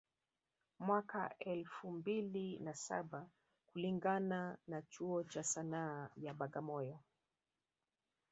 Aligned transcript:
Mwaka 0.79 1.19
wa 1.19 1.39
elfu 1.39 1.91
mbili 1.91 2.59
na 2.59 2.73
saba 2.73 3.27
kulingana 3.65 4.57
na 4.67 4.81
chuo 4.81 5.23
cha 5.23 5.43
Sanaa 5.43 6.09
ya 6.17 6.33
Bagamoyo 6.33 6.99